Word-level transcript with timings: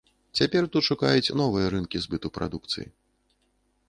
Цяпер 0.37 0.63
тут 0.75 0.85
шукаюць 0.87 1.33
новыя 1.41 1.67
рынкі 1.73 2.01
збыту 2.05 2.27
прадукцыі. 2.39 2.87